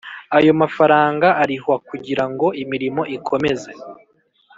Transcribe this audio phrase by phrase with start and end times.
[0.37, 3.71] Ayo mafaranga arihwa kugira ngo imirimo ikomeze